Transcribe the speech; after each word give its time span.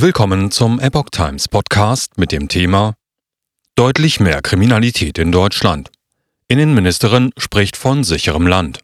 Willkommen 0.00 0.52
zum 0.52 0.78
Epoch 0.78 1.10
Times 1.10 1.48
Podcast 1.48 2.18
mit 2.18 2.30
dem 2.30 2.46
Thema 2.46 2.94
Deutlich 3.74 4.20
mehr 4.20 4.42
Kriminalität 4.42 5.18
in 5.18 5.32
Deutschland. 5.32 5.90
Innenministerin 6.46 7.32
spricht 7.36 7.76
von 7.76 8.04
sicherem 8.04 8.46
Land. 8.46 8.78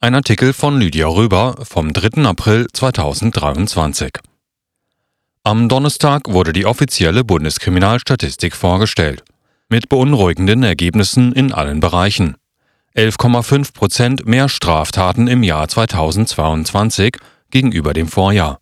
Ein 0.00 0.16
Artikel 0.16 0.52
von 0.52 0.80
Lydia 0.80 1.06
Röber 1.06 1.54
vom 1.62 1.92
3. 1.92 2.24
April 2.24 2.66
2023. 2.72 4.10
Am 5.44 5.68
Donnerstag 5.68 6.22
wurde 6.28 6.52
die 6.52 6.66
offizielle 6.66 7.22
Bundeskriminalstatistik 7.22 8.56
vorgestellt. 8.56 9.22
Mit 9.68 9.88
beunruhigenden 9.88 10.64
Ergebnissen 10.64 11.32
in 11.32 11.52
allen 11.52 11.78
Bereichen. 11.78 12.34
11,5 12.96 13.72
Prozent 13.72 14.26
mehr 14.26 14.48
Straftaten 14.48 15.28
im 15.28 15.44
Jahr 15.44 15.68
2022 15.68 17.18
gegenüber 17.52 17.92
dem 17.92 18.08
Vorjahr. 18.08 18.58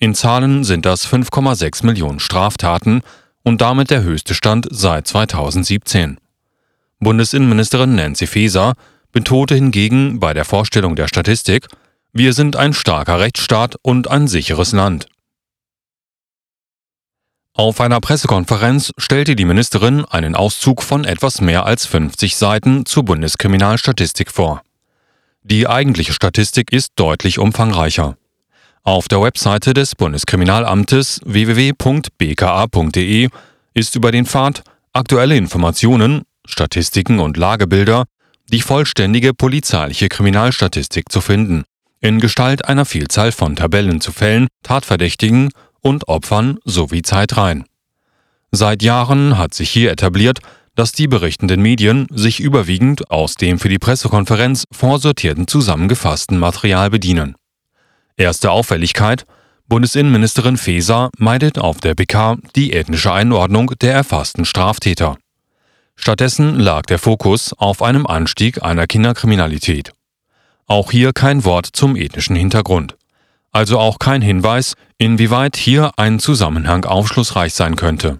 In 0.00 0.14
Zahlen 0.14 0.62
sind 0.62 0.86
das 0.86 1.08
5,6 1.08 1.84
Millionen 1.84 2.20
Straftaten 2.20 3.02
und 3.42 3.60
damit 3.60 3.90
der 3.90 4.02
höchste 4.02 4.34
Stand 4.34 4.68
seit 4.70 5.08
2017. 5.08 6.18
Bundesinnenministerin 7.00 7.94
Nancy 7.94 8.26
Faeser 8.26 8.74
betonte 9.12 9.54
hingegen 9.54 10.20
bei 10.20 10.34
der 10.34 10.44
Vorstellung 10.44 10.94
der 10.94 11.08
Statistik, 11.08 11.66
wir 12.12 12.32
sind 12.32 12.56
ein 12.56 12.74
starker 12.74 13.20
Rechtsstaat 13.20 13.76
und 13.82 14.08
ein 14.08 14.28
sicheres 14.28 14.72
Land. 14.72 15.08
Auf 17.54 17.80
einer 17.80 18.00
Pressekonferenz 18.00 18.92
stellte 18.98 19.34
die 19.34 19.44
Ministerin 19.44 20.04
einen 20.04 20.36
Auszug 20.36 20.82
von 20.82 21.04
etwas 21.04 21.40
mehr 21.40 21.66
als 21.66 21.86
50 21.86 22.36
Seiten 22.36 22.86
zur 22.86 23.04
Bundeskriminalstatistik 23.04 24.30
vor. 24.30 24.62
Die 25.42 25.66
eigentliche 25.66 26.12
Statistik 26.12 26.72
ist 26.72 26.92
deutlich 26.96 27.38
umfangreicher. 27.38 28.17
Auf 28.88 29.06
der 29.06 29.20
Webseite 29.20 29.74
des 29.74 29.94
Bundeskriminalamtes 29.94 31.20
www.bka.de 31.22 31.78
ist 33.74 33.94
über 33.96 34.10
den 34.10 34.24
Pfad 34.24 34.62
aktuelle 34.94 35.36
Informationen, 35.36 36.22
Statistiken 36.46 37.18
und 37.18 37.36
Lagebilder 37.36 38.06
die 38.50 38.62
vollständige 38.62 39.34
polizeiliche 39.34 40.08
Kriminalstatistik 40.08 41.12
zu 41.12 41.20
finden, 41.20 41.64
in 42.00 42.18
Gestalt 42.18 42.64
einer 42.64 42.86
Vielzahl 42.86 43.30
von 43.30 43.56
Tabellen 43.56 44.00
zu 44.00 44.10
Fällen, 44.10 44.48
Tatverdächtigen 44.62 45.50
und 45.82 46.08
Opfern 46.08 46.56
sowie 46.64 47.02
Zeitreihen. 47.02 47.66
Seit 48.52 48.82
Jahren 48.82 49.36
hat 49.36 49.52
sich 49.52 49.68
hier 49.68 49.92
etabliert, 49.92 50.38
dass 50.76 50.92
die 50.92 51.08
berichtenden 51.08 51.60
Medien 51.60 52.06
sich 52.10 52.40
überwiegend 52.40 53.10
aus 53.10 53.34
dem 53.34 53.58
für 53.58 53.68
die 53.68 53.78
Pressekonferenz 53.78 54.64
vorsortierten 54.72 55.46
zusammengefassten 55.46 56.38
Material 56.38 56.88
bedienen. 56.88 57.34
Erste 58.18 58.50
Auffälligkeit, 58.50 59.26
Bundesinnenministerin 59.68 60.56
Faeser 60.56 61.10
meidet 61.18 61.56
auf 61.56 61.78
der 61.78 61.94
PK 61.94 62.36
die 62.56 62.72
ethnische 62.72 63.12
Einordnung 63.12 63.70
der 63.80 63.94
erfassten 63.94 64.44
Straftäter. 64.44 65.16
Stattdessen 65.94 66.58
lag 66.58 66.82
der 66.82 66.98
Fokus 66.98 67.52
auf 67.52 67.80
einem 67.80 68.08
Anstieg 68.08 68.60
einer 68.64 68.88
Kinderkriminalität. 68.88 69.92
Auch 70.66 70.90
hier 70.90 71.12
kein 71.12 71.44
Wort 71.44 71.68
zum 71.72 71.94
ethnischen 71.94 72.34
Hintergrund. 72.34 72.96
Also 73.52 73.78
auch 73.78 74.00
kein 74.00 74.20
Hinweis, 74.20 74.74
inwieweit 74.98 75.56
hier 75.56 75.92
ein 75.96 76.18
Zusammenhang 76.18 76.84
aufschlussreich 76.84 77.54
sein 77.54 77.76
könnte. 77.76 78.18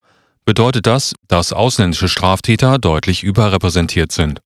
bedeutet 0.45 0.85
das, 0.85 1.15
dass 1.27 1.53
ausländische 1.53 2.09
Straftäter 2.09 2.77
deutlich 2.77 3.23
überrepräsentiert 3.23 4.11
sind. 4.11 4.41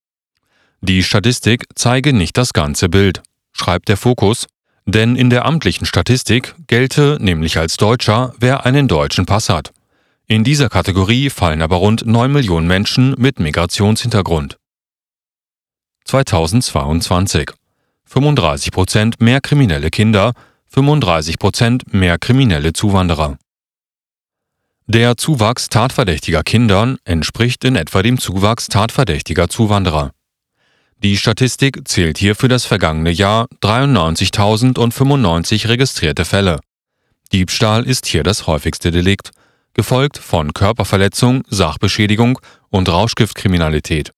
Die 0.81 1.03
Statistik 1.03 1.65
zeige 1.75 2.13
nicht 2.13 2.37
das 2.37 2.53
ganze 2.53 2.87
Bild, 2.87 3.23
schreibt 3.51 3.89
der 3.89 3.97
Fokus, 3.97 4.45
denn 4.87 5.15
in 5.15 5.29
der 5.29 5.45
amtlichen 5.45 5.85
Statistik 5.85 6.55
gelte 6.65 7.17
nämlich 7.19 7.57
als 7.57 7.77
Deutscher, 7.77 8.33
wer 8.39 8.65
einen 8.65 8.87
deutschen 8.87 9.25
Pass 9.25 9.49
hat. 9.49 9.73
In 10.27 10.43
dieser 10.43 10.69
Kategorie 10.69 11.29
fallen 11.29 11.61
aber 11.61 11.75
rund 11.75 12.05
9 12.05 12.31
Millionen 12.31 12.67
Menschen 12.67 13.13
mit 13.17 13.39
Migrationshintergrund. 13.39 14.57
2022 16.05 17.51
35 18.05 18.71
Prozent 18.71 19.21
mehr 19.21 19.41
kriminelle 19.41 19.89
Kinder, 19.89 20.33
35 20.69 21.37
Prozent 21.37 21.93
mehr 21.93 22.17
kriminelle 22.17 22.71
Zuwanderer. 22.71 23.37
Der 24.85 25.17
Zuwachs 25.17 25.67
tatverdächtiger 25.67 26.43
Kindern 26.43 26.97
entspricht 27.03 27.65
in 27.65 27.75
etwa 27.75 28.01
dem 28.01 28.17
Zuwachs 28.17 28.69
tatverdächtiger 28.69 29.49
Zuwanderer. 29.49 30.11
Die 31.03 31.15
Statistik 31.15 31.87
zählt 31.87 32.17
hier 32.17 32.35
für 32.35 32.47
das 32.47 32.65
vergangene 32.65 33.11
Jahr 33.11 33.45
93.095 33.61 35.67
registrierte 35.67 36.25
Fälle. 36.25 36.59
Diebstahl 37.31 37.85
ist 37.85 38.07
hier 38.07 38.23
das 38.23 38.47
häufigste 38.47 38.89
Delikt, 38.89 39.29
gefolgt 39.75 40.17
von 40.17 40.53
Körperverletzung, 40.53 41.43
Sachbeschädigung 41.49 42.39
und 42.69 42.89
Rauschgiftkriminalität. 42.89 44.11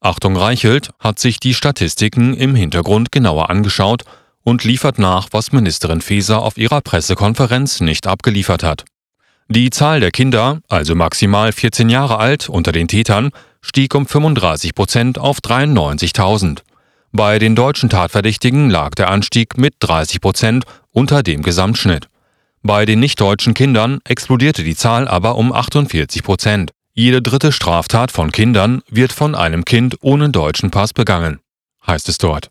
Achtung 0.00 0.38
Reichelt 0.38 0.88
hat 1.00 1.18
sich 1.18 1.38
die 1.38 1.52
Statistiken 1.52 2.32
im 2.32 2.54
Hintergrund 2.54 3.12
genauer 3.12 3.50
angeschaut 3.50 4.04
und 4.44 4.64
liefert 4.64 4.98
nach, 4.98 5.28
was 5.32 5.52
Ministerin 5.52 6.00
Faeser 6.00 6.40
auf 6.40 6.56
ihrer 6.56 6.80
Pressekonferenz 6.80 7.80
nicht 7.80 8.06
abgeliefert 8.06 8.62
hat. 8.62 8.86
Die 9.48 9.68
Zahl 9.68 10.00
der 10.00 10.12
Kinder, 10.12 10.60
also 10.68 10.94
maximal 10.94 11.52
14 11.52 11.90
Jahre 11.90 12.18
alt, 12.18 12.48
unter 12.48 12.72
den 12.72 12.88
Tätern 12.88 13.32
stieg 13.60 13.94
um 13.94 14.06
35 14.06 14.74
Prozent 14.74 15.18
auf 15.18 15.38
93.000. 15.38 16.60
Bei 17.12 17.38
den 17.38 17.54
deutschen 17.54 17.88
Tatverdächtigen 17.88 18.70
lag 18.70 18.94
der 18.94 19.10
Anstieg 19.10 19.56
mit 19.56 19.74
30 19.80 20.20
Prozent 20.20 20.64
unter 20.90 21.22
dem 21.22 21.42
Gesamtschnitt. 21.42 22.08
Bei 22.62 22.84
den 22.84 23.00
nichtdeutschen 23.00 23.54
Kindern 23.54 24.00
explodierte 24.04 24.62
die 24.62 24.76
Zahl 24.76 25.08
aber 25.08 25.36
um 25.36 25.52
48 25.52 26.22
Prozent. 26.22 26.72
Jede 26.92 27.22
dritte 27.22 27.52
Straftat 27.52 28.10
von 28.10 28.32
Kindern 28.32 28.82
wird 28.88 29.12
von 29.12 29.34
einem 29.34 29.64
Kind 29.64 29.96
ohne 30.00 30.30
deutschen 30.30 30.70
Pass 30.70 30.92
begangen, 30.92 31.38
heißt 31.86 32.08
es 32.08 32.18
dort. 32.18 32.50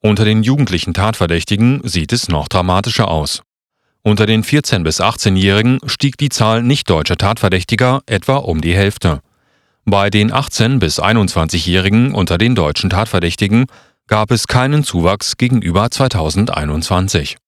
Unter 0.00 0.24
den 0.24 0.42
jugendlichen 0.42 0.94
Tatverdächtigen 0.94 1.80
sieht 1.82 2.12
es 2.12 2.28
noch 2.28 2.48
dramatischer 2.48 3.08
aus. 3.08 3.42
Unter 4.02 4.26
den 4.26 4.44
14- 4.44 4.84
bis 4.84 5.00
18-Jährigen 5.00 5.80
stieg 5.86 6.16
die 6.18 6.28
Zahl 6.28 6.62
nicht-deutscher 6.62 7.16
Tatverdächtiger 7.16 8.02
etwa 8.06 8.36
um 8.36 8.60
die 8.60 8.76
Hälfte. 8.76 9.20
Bei 9.90 10.10
den 10.10 10.30
18- 10.30 10.80
bis 10.80 11.00
21-Jährigen 11.00 12.12
unter 12.12 12.36
den 12.36 12.54
deutschen 12.54 12.90
Tatverdächtigen 12.90 13.64
gab 14.06 14.30
es 14.30 14.46
keinen 14.46 14.84
Zuwachs 14.84 15.38
gegenüber 15.38 15.90
2021, 15.90 17.38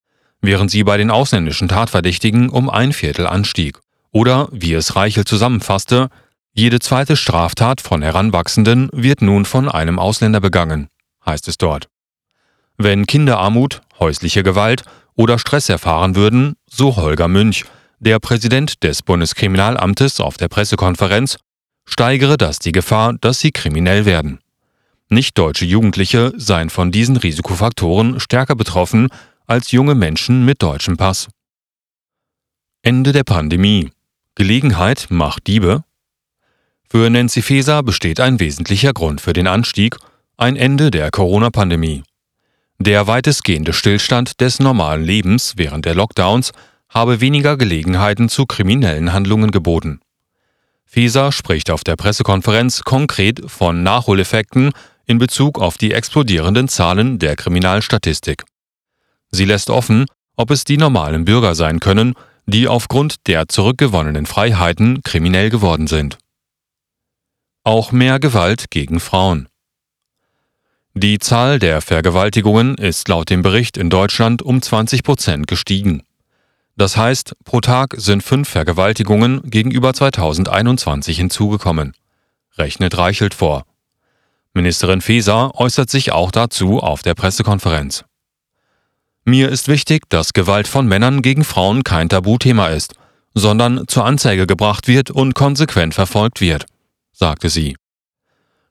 während 0.40 0.70
sie 0.70 0.82
bei 0.82 0.96
den 0.96 1.10
ausländischen 1.10 1.68
Tatverdächtigen 1.68 2.48
um 2.48 2.70
ein 2.70 2.94
Viertel 2.94 3.26
anstieg. 3.26 3.78
Oder, 4.10 4.48
wie 4.52 4.72
es 4.72 4.96
Reichel 4.96 5.26
zusammenfasste, 5.26 6.08
jede 6.54 6.78
zweite 6.78 7.18
Straftat 7.18 7.82
von 7.82 8.00
Heranwachsenden 8.00 8.88
wird 8.90 9.20
nun 9.20 9.44
von 9.44 9.68
einem 9.68 9.98
Ausländer 9.98 10.40
begangen, 10.40 10.88
heißt 11.26 11.46
es 11.46 11.58
dort. 11.58 11.88
Wenn 12.78 13.06
Kinderarmut, 13.06 13.82
häusliche 13.98 14.42
Gewalt 14.42 14.84
oder 15.14 15.38
Stress 15.38 15.68
erfahren 15.68 16.16
würden, 16.16 16.54
so 16.66 16.96
Holger 16.96 17.28
Münch, 17.28 17.66
der 17.98 18.18
Präsident 18.18 18.82
des 18.82 19.02
Bundeskriminalamtes 19.02 20.20
auf 20.20 20.38
der 20.38 20.48
Pressekonferenz, 20.48 21.36
steigere 21.90 22.36
das 22.36 22.60
die 22.60 22.72
Gefahr, 22.72 23.14
dass 23.20 23.40
sie 23.40 23.50
kriminell 23.50 24.04
werden. 24.04 24.38
Nicht-deutsche 25.08 25.64
Jugendliche 25.64 26.32
seien 26.36 26.70
von 26.70 26.92
diesen 26.92 27.16
Risikofaktoren 27.16 28.20
stärker 28.20 28.54
betroffen 28.54 29.08
als 29.46 29.72
junge 29.72 29.96
Menschen 29.96 30.44
mit 30.44 30.62
deutschem 30.62 30.96
Pass. 30.96 31.28
Ende 32.82 33.12
der 33.12 33.24
Pandemie. 33.24 33.90
Gelegenheit 34.36 35.08
macht 35.10 35.48
Diebe? 35.48 35.82
Für 36.88 37.10
Nancy 37.10 37.42
Faeser 37.42 37.82
besteht 37.82 38.20
ein 38.20 38.38
wesentlicher 38.38 38.92
Grund 38.92 39.20
für 39.20 39.32
den 39.32 39.48
Anstieg, 39.48 39.96
ein 40.36 40.54
Ende 40.56 40.92
der 40.92 41.10
Corona-Pandemie. 41.10 42.04
Der 42.78 43.08
weitestgehende 43.08 43.72
Stillstand 43.72 44.40
des 44.40 44.60
normalen 44.60 45.04
Lebens 45.04 45.54
während 45.56 45.84
der 45.84 45.94
Lockdowns 45.94 46.52
habe 46.88 47.20
weniger 47.20 47.56
Gelegenheiten 47.56 48.28
zu 48.28 48.46
kriminellen 48.46 49.12
Handlungen 49.12 49.50
geboten. 49.50 50.00
Feser 50.92 51.30
spricht 51.30 51.70
auf 51.70 51.84
der 51.84 51.94
Pressekonferenz 51.94 52.82
konkret 52.82 53.48
von 53.48 53.84
Nachholeffekten 53.84 54.72
in 55.06 55.18
Bezug 55.18 55.60
auf 55.60 55.78
die 55.78 55.92
explodierenden 55.92 56.66
Zahlen 56.66 57.20
der 57.20 57.36
Kriminalstatistik. 57.36 58.42
Sie 59.30 59.44
lässt 59.44 59.70
offen, 59.70 60.06
ob 60.34 60.50
es 60.50 60.64
die 60.64 60.78
normalen 60.78 61.24
Bürger 61.24 61.54
sein 61.54 61.78
können, 61.78 62.14
die 62.46 62.66
aufgrund 62.66 63.28
der 63.28 63.48
zurückgewonnenen 63.48 64.26
Freiheiten 64.26 65.04
kriminell 65.04 65.48
geworden 65.48 65.86
sind. 65.86 66.18
Auch 67.62 67.92
mehr 67.92 68.18
Gewalt 68.18 68.68
gegen 68.70 68.98
Frauen. 68.98 69.48
Die 70.94 71.20
Zahl 71.20 71.60
der 71.60 71.82
Vergewaltigungen 71.82 72.74
ist 72.74 73.06
laut 73.06 73.30
dem 73.30 73.42
Bericht 73.42 73.76
in 73.76 73.90
Deutschland 73.90 74.42
um 74.42 74.60
20 74.60 75.04
Prozent 75.04 75.46
gestiegen. 75.46 76.02
Das 76.80 76.96
heißt, 76.96 77.36
pro 77.44 77.60
Tag 77.60 77.94
sind 77.98 78.22
fünf 78.22 78.48
Vergewaltigungen 78.48 79.42
gegenüber 79.44 79.92
2021 79.92 81.14
hinzugekommen. 81.18 81.92
Rechnet 82.56 82.96
Reichelt 82.96 83.34
vor. 83.34 83.64
Ministerin 84.54 85.02
Faeser 85.02 85.50
äußert 85.60 85.90
sich 85.90 86.12
auch 86.12 86.30
dazu 86.30 86.78
auf 86.78 87.02
der 87.02 87.14
Pressekonferenz. 87.14 88.06
Mir 89.26 89.50
ist 89.50 89.68
wichtig, 89.68 90.08
dass 90.08 90.32
Gewalt 90.32 90.66
von 90.66 90.86
Männern 90.86 91.20
gegen 91.20 91.44
Frauen 91.44 91.84
kein 91.84 92.08
Tabuthema 92.08 92.68
ist, 92.68 92.94
sondern 93.34 93.86
zur 93.86 94.06
Anzeige 94.06 94.46
gebracht 94.46 94.88
wird 94.88 95.10
und 95.10 95.34
konsequent 95.34 95.92
verfolgt 95.92 96.40
wird, 96.40 96.64
sagte 97.12 97.50
sie. 97.50 97.76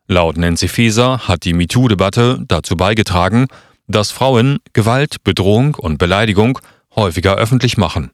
Laut 0.08 0.36
Nancy 0.36 0.68
Faeser 0.68 1.28
hat 1.28 1.46
die 1.46 1.54
MeToo-Debatte 1.54 2.44
dazu 2.48 2.76
beigetragen, 2.76 3.46
dass 3.88 4.10
Frauen 4.10 4.58
Gewalt, 4.74 5.24
Bedrohung 5.24 5.76
und 5.76 6.00
Beleidigung 6.00 6.58
häufiger 6.96 7.36
öffentlich 7.36 7.78
machen. 7.78 8.12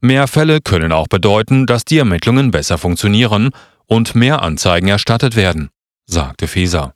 Mehr 0.00 0.28
Fälle 0.28 0.60
können 0.60 0.92
auch 0.92 1.08
bedeuten, 1.08 1.66
dass 1.66 1.84
die 1.84 1.98
Ermittlungen 1.98 2.50
besser 2.50 2.78
funktionieren 2.78 3.50
und 3.86 4.14
mehr 4.14 4.42
Anzeigen 4.42 4.88
erstattet 4.88 5.36
werden, 5.36 5.70
sagte 6.06 6.46
Feser. 6.46 6.94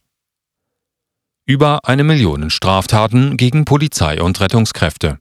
Über 1.46 1.80
eine 1.84 2.04
Million 2.04 2.50
Straftaten 2.50 3.38
gegen 3.38 3.64
Polizei 3.64 4.20
und 4.20 4.40
Rettungskräfte. 4.40 5.18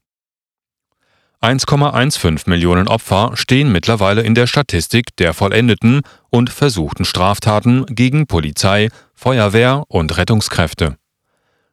1,15 1.41 2.49
Millionen 2.49 2.87
Opfer 2.87 3.31
stehen 3.35 3.71
mittlerweile 3.71 4.23
in 4.23 4.33
der 4.33 4.47
Statistik 4.47 5.15
der 5.17 5.33
vollendeten 5.33 6.01
und 6.29 6.49
versuchten 6.49 7.05
Straftaten 7.05 7.85
gegen 7.85 8.25
Polizei, 8.25 8.89
Feuerwehr 9.13 9.83
und 9.87 10.17
Rettungskräfte. 10.17 10.97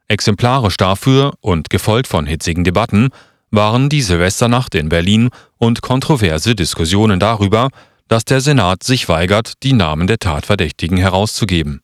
Exemplarisch 0.07 0.77
dafür 0.77 1.33
und 1.41 1.71
gefolgt 1.71 2.07
von 2.09 2.27
hitzigen 2.27 2.63
Debatten 2.63 3.09
waren 3.55 3.89
die 3.89 4.03
Silvesternacht 4.03 4.75
in 4.75 4.89
Berlin 4.89 5.31
und 5.59 5.83
kontroverse 5.83 6.55
Diskussionen 6.55 7.21
darüber, 7.21 7.69
dass 8.09 8.25
der 8.25 8.41
Senat 8.41 8.83
sich 8.83 9.09
weigert, 9.09 9.55
die 9.63 9.73
Namen 9.73 10.07
der 10.07 10.19
Tatverdächtigen 10.19 10.99
herauszugeben. 10.99 11.81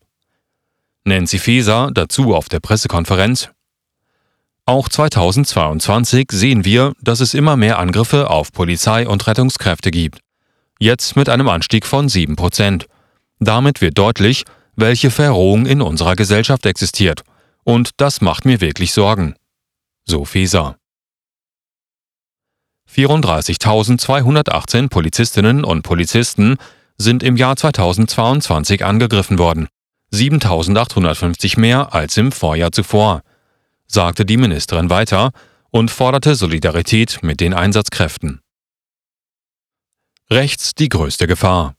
Nancy 1.03 1.39
Faeser 1.39 1.89
dazu 1.93 2.35
auf 2.35 2.47
der 2.47 2.59
Pressekonferenz 2.59 3.49
Auch 4.65 4.87
2022 4.87 6.27
sehen 6.31 6.63
wir, 6.63 6.93
dass 7.01 7.19
es 7.21 7.33
immer 7.33 7.57
mehr 7.57 7.79
Angriffe 7.79 8.29
auf 8.29 8.51
Polizei 8.51 9.07
und 9.07 9.25
Rettungskräfte 9.25 9.89
gibt. 9.89 10.19
Jetzt 10.79 11.15
mit 11.15 11.29
einem 11.29 11.49
Anstieg 11.49 11.85
von 11.85 12.07
7 12.07 12.35
Prozent. 12.35 12.85
Damit 13.39 13.81
wird 13.81 13.97
deutlich, 13.97 14.45
welche 14.75 15.09
Verrohung 15.09 15.65
in 15.65 15.81
unserer 15.81 16.15
Gesellschaft 16.15 16.65
existiert. 16.65 17.23
Und 17.63 17.91
das 17.97 18.21
macht 18.21 18.45
mir 18.45 18.61
wirklich 18.61 18.93
Sorgen. 18.93 19.35
So 20.05 20.25
Feser. 20.25 20.77
34.218 22.95 24.89
Polizistinnen 24.89 25.63
und 25.63 25.83
Polizisten 25.83 26.57
sind 26.97 27.23
im 27.23 27.37
Jahr 27.37 27.55
2022 27.55 28.83
angegriffen 28.83 29.39
worden, 29.39 29.67
7.850 30.13 31.59
mehr 31.59 31.93
als 31.93 32.17
im 32.17 32.31
Vorjahr 32.31 32.71
zuvor, 32.71 33.21
sagte 33.87 34.25
die 34.25 34.37
Ministerin 34.37 34.89
weiter 34.89 35.31
und 35.69 35.89
forderte 35.89 36.35
Solidarität 36.35 37.19
mit 37.21 37.39
den 37.39 37.53
Einsatzkräften. 37.53 38.41
Rechts 40.29 40.75
die 40.75 40.89
größte 40.89 41.27
Gefahr. 41.27 41.75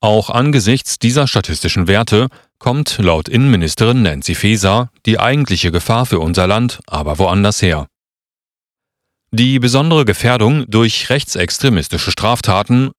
Auch 0.00 0.28
angesichts 0.28 0.98
dieser 0.98 1.26
statistischen 1.26 1.88
Werte 1.88 2.28
kommt 2.58 2.98
laut 2.98 3.28
Innenministerin 3.28 4.02
Nancy 4.02 4.34
Faeser 4.34 4.90
die 5.06 5.18
eigentliche 5.18 5.72
Gefahr 5.72 6.04
für 6.04 6.18
unser 6.18 6.46
Land 6.46 6.80
aber 6.86 7.18
woanders 7.18 7.62
her. 7.62 7.86
Die 9.36 9.58
besondere 9.58 10.04
Gefährdung 10.04 10.64
durch 10.68 11.10
rechtsextremistische 11.10 12.12
Straftaten, 12.12 12.92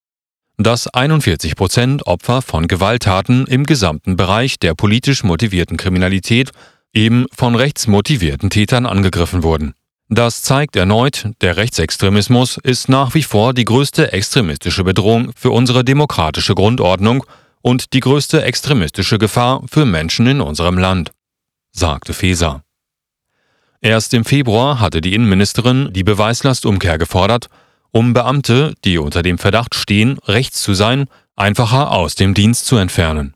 dass 0.57 0.85
41 0.93 1.55
Prozent 1.55 2.07
Opfer 2.07 2.41
von 2.41 2.67
Gewalttaten 2.67 3.47
im 3.47 3.65
gesamten 3.65 4.17
Bereich 4.17 4.59
der 4.59 4.75
politisch 4.75 5.23
motivierten 5.23 5.77
Kriminalität 5.77 6.51
eben 6.93 7.25
von 7.33 7.55
rechtsmotivierten 7.55 8.49
Tätern 8.49 8.85
angegriffen 8.85 9.43
wurden. 9.43 9.75
Das 10.09 10.41
zeigt 10.41 10.75
erneut, 10.75 11.29
der 11.39 11.55
Rechtsextremismus 11.55 12.57
ist 12.61 12.89
nach 12.89 13.13
wie 13.13 13.23
vor 13.23 13.53
die 13.53 13.63
größte 13.63 14.11
extremistische 14.11 14.83
Bedrohung 14.83 15.31
für 15.37 15.51
unsere 15.51 15.85
demokratische 15.85 16.53
Grundordnung 16.53 17.23
und 17.61 17.93
die 17.93 18.01
größte 18.01 18.43
extremistische 18.43 19.19
Gefahr 19.19 19.63
für 19.71 19.85
Menschen 19.85 20.27
in 20.27 20.41
unserem 20.41 20.77
Land, 20.77 21.11
sagte 21.71 22.13
Feser. 22.13 22.64
Erst 23.85 24.15
im 24.15 24.25
Februar 24.25 24.79
hatte 24.79 24.99
die 24.99 25.13
Innenministerin 25.13 25.93
die 25.93 26.03
Beweislastumkehr 26.03 26.97
gefordert, 26.97 27.49
um 27.91 28.13
Beamte, 28.13 28.73
die 28.83 28.97
unter 28.97 29.21
dem 29.21 29.37
Verdacht 29.37 29.75
stehen, 29.75 30.17
rechts 30.25 30.63
zu 30.63 30.73
sein, 30.73 31.05
einfacher 31.35 31.91
aus 31.91 32.15
dem 32.15 32.33
Dienst 32.33 32.65
zu 32.65 32.77
entfernen. 32.77 33.35